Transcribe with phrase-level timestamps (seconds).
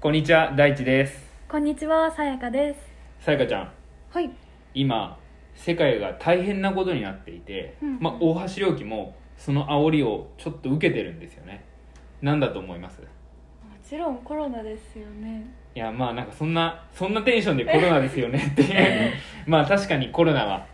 [0.00, 1.28] こんにちは大地です。
[1.46, 2.80] こんにちは、さやかです。
[3.22, 3.72] さやかちゃん。
[4.08, 4.30] はい。
[4.72, 5.18] 今
[5.54, 11.66] 世界が大変なことになっていて、うんまあ、大橋良樹もその煽りをちょっと受けてるんですよね。
[12.22, 13.02] なんだと思います？
[13.02, 13.08] も
[13.86, 15.46] ちろんコロナですよね。
[15.74, 19.12] いやまあなんかそんなそんなテンションでコロナですよねって。
[19.46, 20.66] まあ確かにコロナは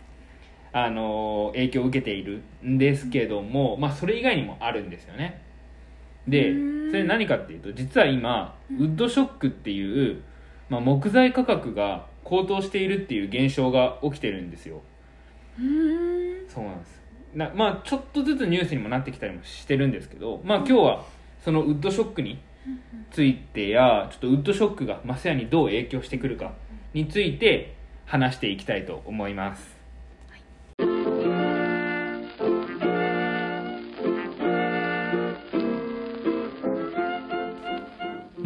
[0.71, 5.41] あのー影響を受けているんですけども、まあそれ以外にもあるんですよね
[6.27, 6.53] で
[6.89, 10.21] それ何かっていうと実は今ウッドショックっていう、
[10.69, 14.81] まあ、木材価格が高騰しているっていう現象が起きてるんですよ。
[15.57, 17.01] そうなんです。
[17.33, 21.05] なまあちょっとずつニュースにもなってきたりもしてるんですけどまあ今日は
[21.43, 22.39] そのウッドショックに
[23.11, 26.53] ついてやちょっとウッドショックがマスヤにどう影響してくるか
[26.93, 29.76] について話していきたいと思います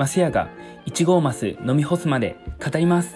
[0.02, 0.50] マスヤが
[0.88, 3.16] 1号マス飲み干すまで語ります。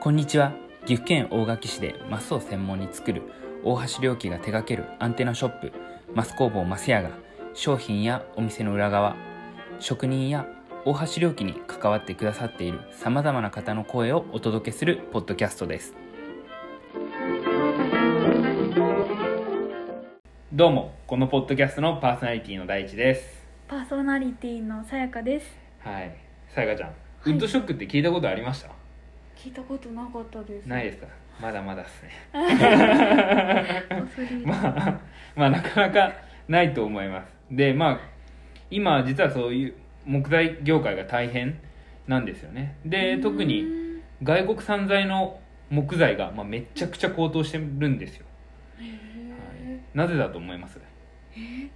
[0.00, 0.54] こんにちは。
[0.86, 3.22] 岐阜県大垣市でマスを専門に作る
[3.62, 5.72] 大橋良樹が手掛けるアンテナショップ
[6.16, 7.10] マス工房マスヤが
[7.54, 9.14] 商品やお店の裏側
[9.78, 10.48] 職人や
[10.84, 15.94] 大橋良樹に関わってくださっているさまざまな方の声をお届けするポッドキャストです。
[20.52, 20.92] どうも。
[21.06, 23.42] このポッドキャストのパーソナリティの大地です。
[23.72, 25.61] パーソナリティのさやかです。
[25.84, 26.14] はい。
[26.48, 26.92] さやかちゃん、い。
[27.32, 28.68] ウッドショックって聞いたことありました？
[29.36, 30.66] 聞いたことなかったです。
[30.66, 31.06] ないですか？
[31.40, 32.10] まだまだですね。
[34.44, 35.00] まあ
[35.34, 36.12] まあなかなか
[36.48, 37.34] ないと思います。
[37.50, 38.00] でまあ
[38.70, 39.74] 今実はそういう
[40.04, 41.58] 木材業界が大変
[42.06, 42.76] なんですよね。
[42.84, 43.66] で特に
[44.22, 48.26] 外国産材の木材が、まあ、めちゃくちゃ高騰してるんですよ、
[48.78, 50.78] へはい、なぜだと思います？
[51.34, 51.70] え？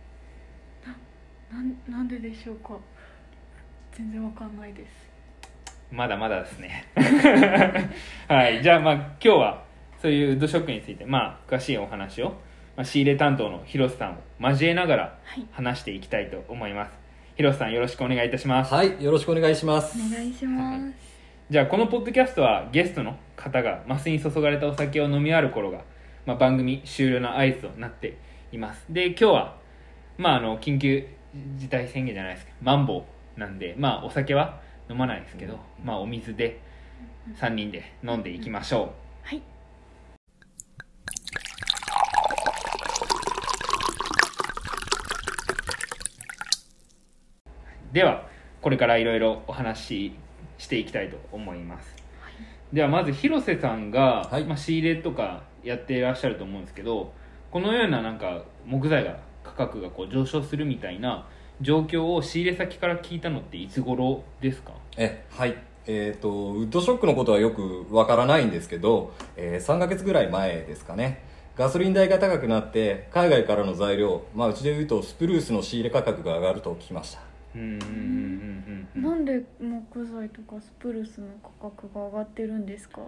[1.51, 2.77] なんなんででしょうか？
[3.97, 5.07] 全然わかんないです。
[5.91, 6.85] まだまだですね
[8.29, 9.63] はいじゃあまあ今日は
[10.03, 12.31] そういうウッドショックについてまあ詳しいお話を、
[12.77, 15.47] まあ、仕入れ担当の広瀬さんを交えながらはい。
[15.53, 16.93] 話していきたいと思います
[17.37, 19.97] 広瀬さんよろしくお願いいたしますはい、よろしくお願いします。
[19.99, 20.93] お願いします。
[21.49, 25.83] じゃあこのポッドキャストはゲストの方がマスに注がれたお酒を飲み終わる頃が、
[26.27, 28.17] まあ、番組終了の合図となって
[28.51, 29.57] いますで今日は、
[30.19, 31.07] まあ、あの緊急
[31.57, 36.61] 事態宣言じゃないですけどマンボウなんで、まあ、お酒は飲まないですけど、まあ、お水で
[37.39, 39.39] 3人で飲んでいきましょはい。
[39.39, 39.43] う
[47.93, 48.27] では
[48.63, 50.13] これからいろいろお話し
[50.59, 51.95] していきたいと思います。
[52.73, 54.45] ではまず広瀬さんが、はい。
[54.45, 57.13] まあ、仕入れとかやっていらっしゃると思うんですけど
[57.51, 61.27] このようななんか木材が価格がこう上昇するみたいな
[61.61, 64.73] 状況を仕入れ先から聞いたのっていつ頃ですか？
[64.97, 65.57] え、はい。
[65.87, 71.23] えっ、と、ウッドショックのことはよくわからないんですけど、えー3ヶ月ぐらい前ですかね。
[71.57, 77.21] ガソリン代が高くなって、海外からの材料、まあうちで言うとスプルースの仕入れ価格が上がると聞きました。
[77.55, 81.27] うんうんうんうんうんなんで木材とかスプルスの
[81.61, 83.01] 価格が上がってるんですか？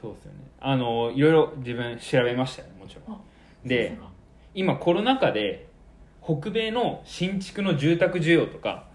[0.00, 3.20] そうですよねあのいろいろ自分調べましたよねもちろんあ
[3.64, 3.96] で
[4.54, 5.68] 今コロナ禍で
[6.26, 8.88] 北米の新築の住宅需要とか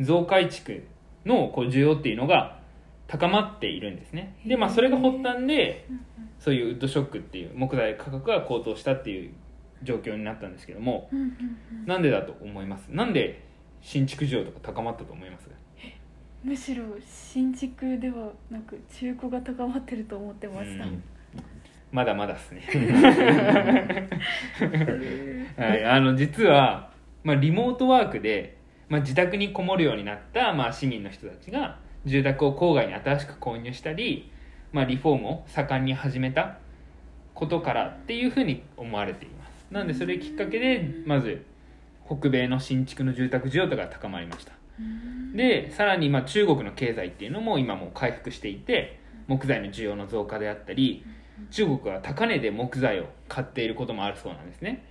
[0.00, 0.84] 増改築
[1.26, 2.58] のこう需要っていうのが
[3.06, 4.36] 高まっているんですね。
[4.46, 5.86] でまあそれが発端で
[6.38, 9.32] そういうウッドショックっていう木材価格が高騰したっていう
[9.82, 11.10] 状況になったんですけども
[11.84, 12.88] なんでだと思います？
[12.88, 13.44] なんで
[13.82, 15.48] 新築需要とか高まったと思います？
[16.42, 21.02] むしろ新築ではなく中古が高まってると思ってました、うん
[21.90, 22.62] まだまだですね。
[25.56, 26.90] はい、あの実は、
[27.24, 34.30] まあ、リモートワークで、まあ、自宅にこもるようになった、まあ、市民の人たちが住宅を郊外に新しく購入したり、
[34.72, 36.58] まあ、リフォームを盛んに始めた
[37.34, 39.66] ことからっていうふうに思われています。
[39.70, 41.44] なんでそれきっかけでまず
[42.06, 44.52] 北米の新築の住宅需要とかが高まりました。
[45.34, 51.04] でさらにまあ中国の経済っていうのも今もう回復していて木材の需要の増加であったり
[51.50, 54.84] 中国は高値で木材を買っていることもあるそうなんですね。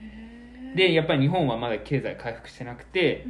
[0.75, 3.25] でやっぱり日本はまだ経済回復してなくて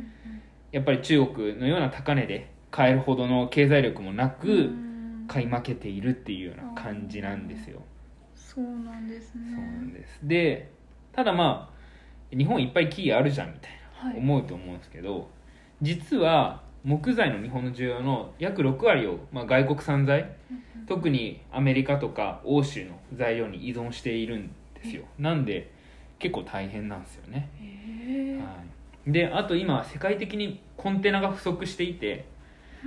[0.72, 4.88] やっぱり中国のような高値で買えるほどの経済力もなくうん。
[5.28, 7.82] 買い負けているっていうような感じなんですよ。
[8.34, 9.42] そうなんですね。
[9.56, 10.20] そうなんです。
[10.24, 10.72] で
[11.12, 11.70] ただま
[12.34, 13.72] あ日本いっぱい木あるじゃんみたい
[14.04, 14.18] なはい。
[14.18, 15.30] 思うと思うんですけど、
[15.82, 20.32] 実は木材の日本の需要の約6割を、まあ、外国産材
[20.88, 25.04] 特にアメリカとか欧州の材料に依存しているんですよ。
[25.20, 25.72] なんで
[26.20, 27.50] 結構大変なんですよね、
[28.42, 28.64] は
[29.08, 32.26] い、であと今世界的にコンテナが不足していて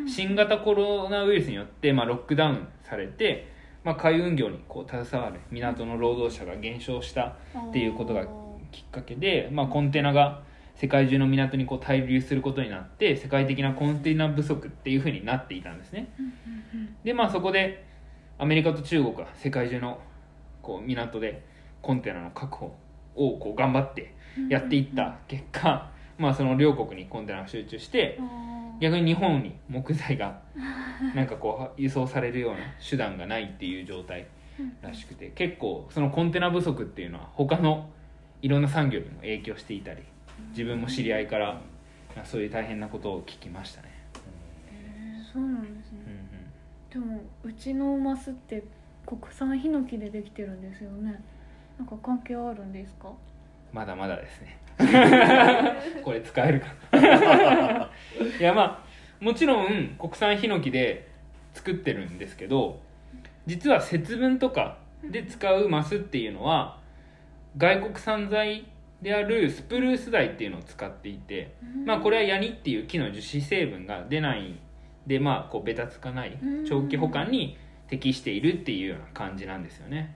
[0.06, 3.48] 新型コロナウイルスによって、まあ、ロックダウンされて、
[3.84, 7.36] まあ、海運業にこう携わる港の労働者が減少した
[7.68, 8.26] っていうことが
[8.70, 10.42] きっかけで、まあ、コンテナが
[10.80, 16.08] 世界中の港にこう滞留することになって世界的なコンテナ不足っていうふうになっていたんですね。
[17.04, 17.84] でまあそこで
[18.38, 20.00] アメリカと中国は世界中の
[20.62, 21.44] こう港で
[21.82, 22.74] コンテナの確保
[23.14, 24.14] をこう頑張って
[24.48, 28.18] やっていった結果、まあ、その両国にコンテナが集中して
[28.80, 30.40] 逆に日本に木材が
[31.14, 34.26] なんかこう輸送されるような手段がないっていう状態
[34.80, 37.90] らしくて結構そのコンテナ不足っていうのは他の
[38.40, 40.02] いろんな産業にも影響していたり
[40.50, 41.60] 自分も知り合いから
[42.24, 43.88] そういう大変なことを聞きましたね、
[45.32, 46.20] そうなんですうんね
[46.90, 48.62] でもうちのマスって
[49.06, 51.20] 国産ヒノキでできてるんですよね。
[51.78, 53.12] なんか関係あるんですか？
[53.72, 54.58] まだまだですね。
[56.02, 56.66] これ使えるか
[56.98, 57.90] な。
[58.38, 61.08] いやまあもちろん国産ヒノキで
[61.54, 62.80] 作ってるんですけど
[63.46, 66.78] 実は節分とかで使うマスっていうのは
[67.56, 68.64] 外国産材
[69.02, 71.54] であるスプルース材っていうのを使っていて、
[71.86, 74.58] まあこれはヤニっていう木の樹脂成分が出ない
[75.06, 76.64] でまあこうベタつかないうん。
[76.66, 77.56] 長期保管に
[77.88, 80.14] 適しているっていうような感じなんですよね。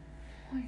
[0.53, 0.65] はい。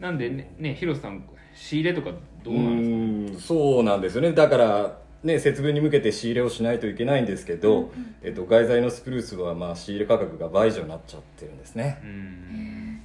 [0.00, 1.24] なんでねね広瀬さん
[1.54, 2.10] 仕入れとか
[2.42, 3.42] どうなんですか？
[3.54, 4.32] そうなんですよね。
[4.32, 7.92] だからね節分に向けて仕入れをしないといけないんですけど、
[8.22, 12.00] えっと、外材のスプルースはまあ仕入れ価格が倍以上になっちゃってるんですね。
[12.02, 13.02] うん。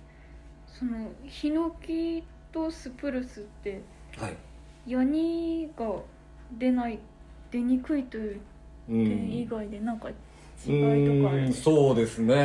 [0.68, 3.82] そのヒノキとスプルスって
[4.18, 4.38] はい
[4.88, 5.86] ヤニが
[6.58, 7.00] 出ない
[7.52, 8.40] 出にくいという
[8.88, 10.22] 点以外でなんか違いと
[10.66, 11.64] かあるんうーんですか？
[11.66, 12.36] そうですね。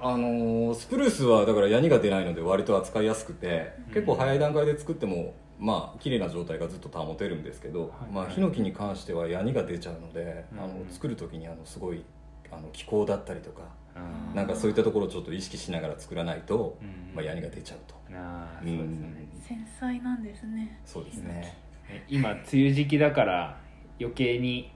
[0.00, 8.12] あのスプルースはだからヤニが出ないので割と扱いやすくて結構早い段階で作ってもまあ綺麗な状態がずっと保てるんですけど、はい。
[8.12, 10.60] まあ、ヒノキに関してはヤニが出ちゃうので、うん。
[10.60, 12.04] あの作る時にあのすごい
[12.50, 13.62] あの気候だったりとか
[13.94, 14.36] あー。
[14.36, 17.14] なんかそういったところをちょっと意識しながら作らないと、うん。
[17.14, 17.94] まあ、ヤニが出ちゃうと。
[18.14, 19.28] あーそうですよね。
[19.46, 20.80] 繊細なんですね。
[20.86, 21.42] そうですね。
[21.44, 21.67] え
[22.08, 23.58] 今梅雨時期だから
[24.00, 24.70] 余計に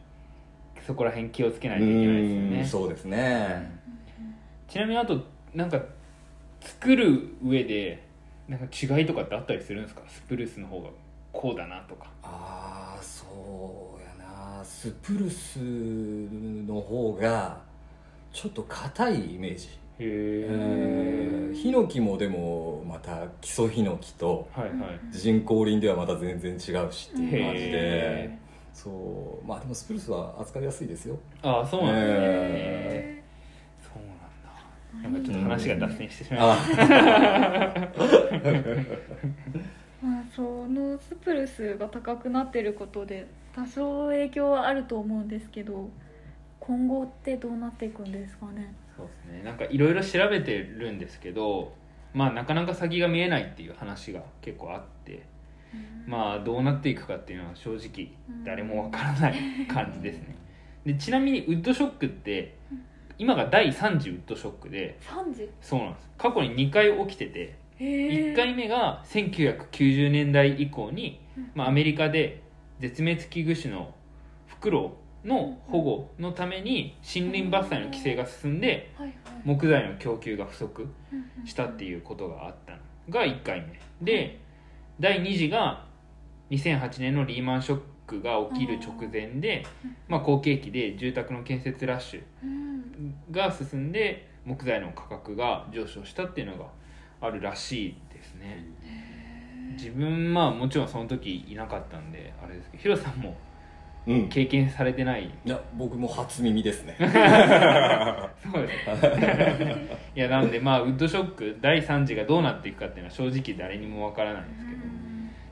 [0.87, 2.61] そこら辺気をつけないといけないですよね。
[2.63, 3.71] んそうですね。
[4.69, 5.21] ちなみにあと
[5.55, 5.81] なんか
[6.61, 8.03] 作る上で
[8.49, 10.03] なんか違いとかってあったりするんですか？
[10.09, 10.89] スプルースの方が
[11.33, 12.09] こうだなとか。
[12.23, 14.65] ああそうやな。
[14.65, 17.61] スプルスの方が
[18.33, 19.69] ちょっと硬いイメージ。
[19.69, 25.01] へえーヒノキもでもまた基礎ヒノキとはいはい。
[25.11, 26.59] 人工林ではまた全然違う
[26.91, 28.39] しっていう感じでへ
[28.73, 29.47] そう。
[29.47, 31.19] まあでもスプルスは扱いやすいですよ。
[31.43, 33.23] ああそうなんですね、へ
[33.83, 34.03] そう
[35.03, 35.11] なんだ。
[35.11, 37.93] なんかちょっと話が脱線してしまいましあ
[40.03, 45.89] まあ、そのスプルスが高くなってることで多少影響はあると思うんですけど
[46.59, 48.75] 今後ってどうなっていくんですかね。
[48.82, 49.43] たそうですね。
[49.45, 51.73] なんかいろいろ調べてるんですけど
[52.15, 55.23] まあなかなか先が見えないっていう話が結構あって
[56.07, 58.13] まあどうなっていくかっていうのは正直
[58.45, 59.35] 誰もわからない
[59.69, 60.37] 感じですね。
[60.85, 62.57] でちなみにウッドショックって
[63.19, 66.11] 今が第3次ウッドショックで3時そうなんです。
[66.19, 68.33] 過去に2回起きててへえ。
[68.33, 71.21] 1回目が1990年代以降に、
[71.55, 72.43] まあ、アメリカで
[72.81, 73.95] 絶滅危惧種の
[74.47, 78.93] フクロウの保護のために森林伐採の規制が進んで
[79.45, 80.87] 木材の供給が不足
[81.45, 82.79] したっていうことがあったの。
[83.09, 83.81] が1回目。
[84.01, 84.41] で
[85.01, 85.85] 第2次が
[86.51, 89.65] 2008年のリーマンショックが起きる直前で、
[90.09, 93.15] まあ、好景気で住宅の建設ラッシュうん。
[93.31, 96.67] が進んで木材の価格が上昇したっていうのが
[97.21, 98.65] あるらしいですね。
[99.77, 103.37] 自分まあもちろんその時いなかったんであれですけどヒロさんも
[104.07, 104.29] うん。
[104.29, 105.31] 経験されてない。
[105.45, 106.97] いや僕も初耳ですね。
[107.01, 109.07] そうです
[110.17, 114.83] いやなんでまあウッドショック第3次がどうなっていくかっていうのは正直誰にもわからないんですけど。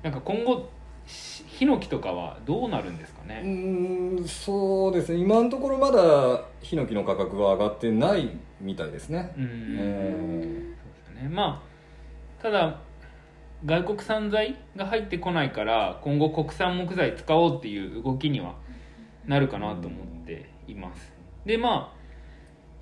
[0.03, 0.69] なんか今後
[1.07, 3.43] しヒノキとかはどうなるんですかうね？
[3.45, 5.19] ーんそうですね。
[5.19, 8.31] 今のところまだヒノキの価格は上がってない
[8.61, 9.33] みたいですね。
[9.37, 10.15] うん、え
[10.83, 11.29] そうですよね。
[11.35, 12.79] まあただ
[13.65, 18.55] 外国産材が入ってこないから今後国産木材使おうっていう動きには
[19.27, 21.13] なるかなと思っています。
[21.45, 21.93] でま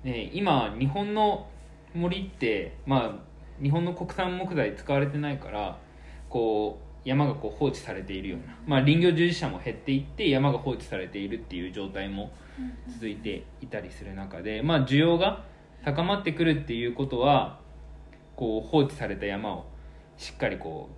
[0.03, 1.47] あ、ね、今日本の
[1.93, 5.77] 森ってまあ日本の国産木材使われてないから
[6.29, 12.31] こう山がこう放置されているような、まあ、林業従事者も減っていって山が放置されているっていう状態も
[12.93, 15.45] 続いていたりする中で、まあ、需要が
[15.83, 17.59] 高まってくるっていうことは
[18.35, 19.65] こう放置された山を
[20.19, 20.95] しっかりこう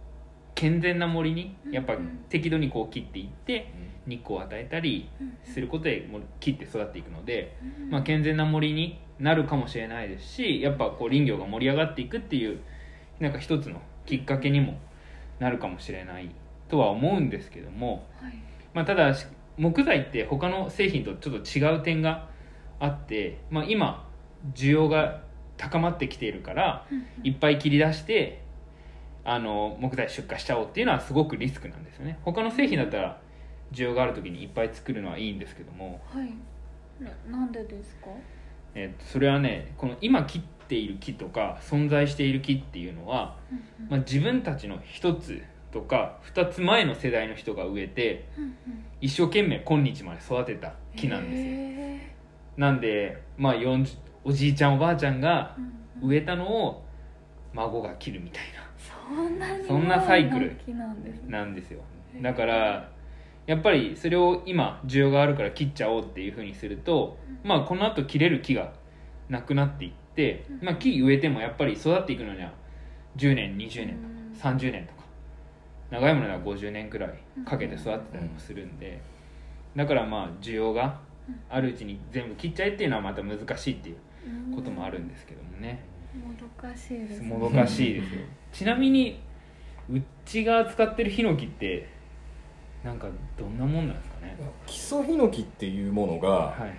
[0.55, 1.95] 健全な森にやっぱ
[2.27, 3.71] 適度にこう切っていって
[4.07, 5.37] 日光を与えたりうん。
[5.43, 6.07] することで
[6.39, 7.89] 切って育っていくので、うん。
[7.91, 12.59] まあ、健全な森になるかもしれないですしやっぱこう林業が盛り上がっていくっていう
[13.19, 14.79] なんか一つのきっかけにも
[15.39, 16.31] なるかもしれない
[16.67, 18.33] とは思うんですけども、はい。
[18.73, 22.29] まあ、ただし木材って他の製品とちょっと違う点が
[22.79, 24.07] あって、まあ、今
[24.55, 25.21] 需要が
[25.57, 27.05] 高まってきているからうん。
[27.23, 28.40] いっぱい切り出して
[29.23, 32.19] あの木材出荷しちゃおうっていうのはすごくリスクなんですよね。
[32.23, 33.21] 他の製品だったら
[33.71, 36.33] 需要がある時にいっぱい作るのはいいんですけども、はい。
[37.03, 38.07] ななんでですか？
[38.75, 43.89] えっとそれはねこの今切っている木とか存在している木っていうのは、うんうん。
[43.89, 48.55] まあ、自分たちの一つとか二つ前の世代の人が植えてうんうん。
[49.01, 51.45] 一生懸命今日まで育てた木なんですよ。
[51.47, 52.15] へ
[52.57, 55.55] なんで、まあ、40おじいちゃんおばあちゃんが
[56.03, 56.83] 植えたのを
[57.53, 58.71] 孫が切るみたいな。
[59.57, 60.55] にそんなサイクル
[61.27, 61.81] なんですよ。
[62.21, 62.89] だから
[63.47, 68.73] やっぱりそれを今需要があるから切っちゃおうっていうふうにすると、まあ、このあと切れる木が
[69.29, 72.51] なくなっていって、まあ、木植えてもやっぱり育っていくのには
[73.17, 73.97] 10年20年
[74.35, 75.01] とか30年とか
[75.89, 77.13] 長いものでは50年くらい
[77.45, 79.01] かけて育ってたりもするんで
[79.75, 80.99] だからまあ需要が
[81.49, 83.97] あるうちに全部切っちゃえっていうのはまた難しいっていう
[84.49, 87.27] うんこともあるんですけどもねもどかしいですね。
[87.27, 88.21] もどかしいですよ。
[88.51, 89.19] ちなみに
[89.89, 91.87] うちが使ってるヒノキって
[92.83, 94.37] なんかどんなもんなんですかね？
[94.65, 96.71] 基礎ヒノキっていうものがはいはい。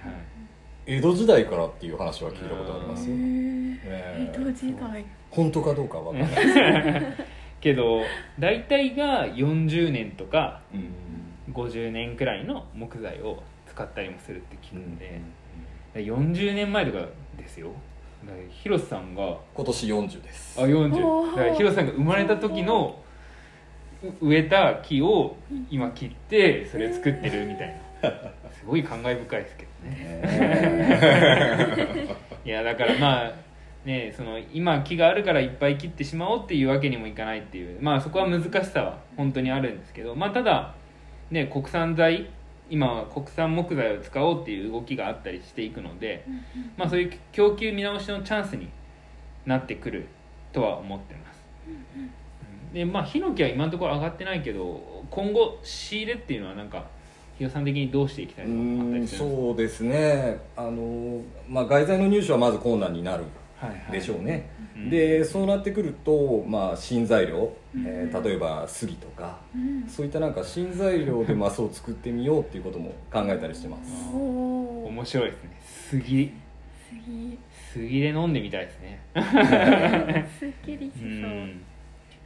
[0.84, 3.78] 江戸時代からっていう話は聞いたことありますよ、へー。
[3.84, 5.04] え江戸時代。
[5.30, 7.02] 本当かどうかは分からない、
[7.60, 8.02] けど
[8.38, 10.90] 大体が40年とかうん。
[11.52, 15.20] 50年くらいの木材を使ったりもするって聞くんで、
[15.94, 17.72] 40年前とかですよ
[18.26, 20.60] だから広瀬さんが今年40です。
[20.60, 21.36] あ40おー。
[21.36, 22.98] だから広瀬さんが生まれた時の
[24.20, 25.36] う植えた木を
[25.70, 27.68] 今切ってそれ作ってるみたい
[28.02, 28.10] な。
[28.52, 30.16] すごい感慨深いですけどね。
[32.44, 33.32] いやだからまあ
[33.84, 37.78] ねその今木があるからいっぱい切ってしまおうっていうわけにもいかないっていう。
[37.80, 40.14] まあそこは難しさは本当にあるんですけど。
[40.14, 40.74] まあただ
[41.30, 42.28] ね国産材
[42.72, 46.42] 今は国産木材を使おうっていう動きがあったりしていくので、うんうん。
[46.78, 48.70] まあ、そういう供給見直しのチャンスに
[49.44, 50.06] なってくる
[50.54, 52.10] とは思ってます、うん
[52.72, 56.86] でまあヒノキは今のところ上がってないけど今後仕入れっていうのはなんか
[57.38, 60.40] 比嘉さん的にどうしていきたいうとかあったんりするそうですね。
[60.56, 63.24] あの、まあ、外材の入手はまず困難になる
[63.58, 63.92] かはいはい。
[63.92, 64.88] でしょうね、うん。
[64.88, 69.84] でそうなってくると、まあ、新材料、えー例えば杉とかうん。
[69.88, 73.90] そういったなんか新材料でマスを作ってみようっていうことも考えたりしてます。
[74.14, 75.50] おお面白いですね。
[75.90, 76.32] 杉。
[76.90, 77.38] 次
[77.72, 79.00] 杉で飲んでみたいですね。
[80.38, 81.08] すっきりしうそう。
[81.08, 81.60] ん。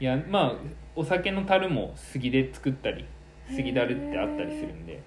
[0.01, 0.55] いやまあ
[0.97, 3.05] お酒の樽も杉で作ったり
[3.49, 5.01] 杉樽ってあったりするんで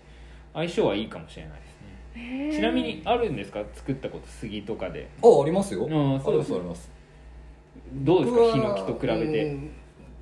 [0.53, 2.51] 相性はいいかもしれないですね。
[2.55, 3.62] ちなみにあるんですか？
[3.74, 5.10] 作ったこと杉とかで。
[5.22, 5.84] あありますよ。
[5.86, 6.91] あそうありますあります。
[7.93, 8.53] どうですか？
[8.53, 9.46] ヒノキと比べて。
[9.46, 9.72] うん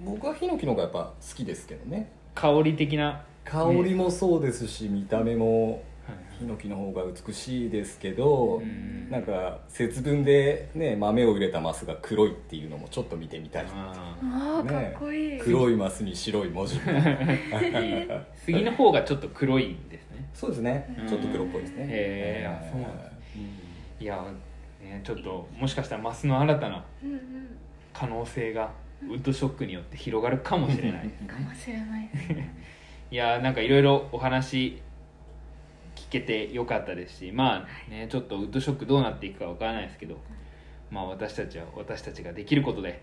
[0.01, 2.11] 僕はヒノキの方がやっぱ好きですけどね。
[2.35, 3.23] 香り的な。
[3.45, 6.39] 香りもそうですし見た目もはい。
[6.39, 9.09] ヒノキの方が美しいですけどうん。
[9.09, 13.65] なんか節分でね豆を入れたマスが黒いっていうのもちょっと見てみたい。
[13.73, 14.93] あああかね。
[14.95, 15.39] っこいい。
[15.39, 20.29] 黒いマスに白い文字ー杉 の方がちょっと黒いんですね。
[20.33, 20.95] そうですね。
[21.07, 21.85] ちょっと黒っぽいですね。
[21.89, 22.67] へー。
[22.67, 23.07] あそうなんです
[23.99, 24.23] いや、
[24.79, 27.19] ね、ちょっともしかしたらマスの新たなうんうん。
[27.93, 28.71] 可能性が
[29.03, 31.07] ウッドショックによって広がるかもしれない。
[31.07, 32.55] ですねかもしれないですね
[33.11, 34.81] いやなんかいろいろお話
[35.95, 40.17] 聞けてよかったですしまあねちょっとウッドショックどうなっていくかわからないですけど
[40.91, 43.01] まあ私たちは私たちができることで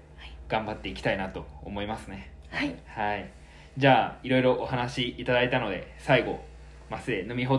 [0.48, 2.30] 頑張っていきたいなと思いますね。
[2.50, 2.74] はい。
[2.86, 3.30] はい。
[3.76, 6.38] じゃあいろいろお話いただいたので最後
[6.90, 7.56] マスで飲みほ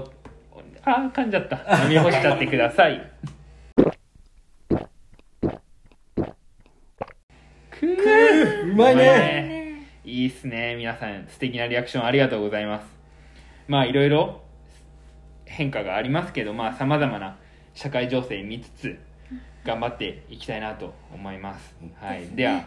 [0.84, 1.58] あー噛んじゃった。
[1.84, 3.12] 飲み干しちゃってください
[7.80, 8.72] くー。
[8.72, 9.04] うまいね。
[9.04, 9.88] ね。
[10.04, 10.76] いいっすね。
[10.76, 12.96] 皆さん素敵なリアクションありがとうございます。
[13.68, 14.42] まあいろいろ
[15.46, 17.38] 変化がありますけどまあさまざまな
[17.74, 19.00] 社会情勢見つつ
[19.64, 22.66] 頑張っていきたいなと思います、はい、では、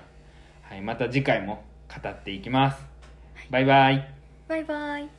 [0.62, 2.84] はい、また次回も語っていきます。
[3.50, 4.14] バイバイ。
[4.48, 5.17] バイバイ